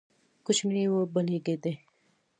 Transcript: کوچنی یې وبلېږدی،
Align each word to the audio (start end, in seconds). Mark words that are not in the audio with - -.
کوچنی 0.45 0.81
یې 0.83 0.91
وبلېږدی، 0.93 1.73